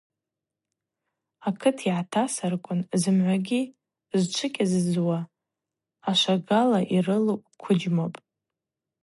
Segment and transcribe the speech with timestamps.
[1.47, 3.61] Акыт йгӏатасырквын зымгӏвагьи
[4.21, 5.19] зчвыкӏьазызуа
[6.09, 8.19] ашвагала йрылу уквыджьмапӏ.